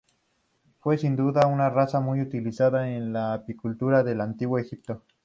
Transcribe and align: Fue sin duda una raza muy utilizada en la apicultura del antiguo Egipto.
Fue 0.79 0.97
sin 0.97 1.15
duda 1.15 1.45
una 1.45 1.69
raza 1.69 1.99
muy 1.99 2.21
utilizada 2.21 2.89
en 2.89 3.13
la 3.13 3.33
apicultura 3.33 4.01
del 4.01 4.21
antiguo 4.21 4.57
Egipto. 4.57 5.03